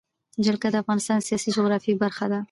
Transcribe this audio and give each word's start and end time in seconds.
جلګه 0.45 0.69
د 0.71 0.75
افغانستان 0.83 1.17
د 1.19 1.23
سیاسي 1.29 1.49
جغرافیه 1.57 1.95
برخه 2.03 2.25
ده. 2.31 2.39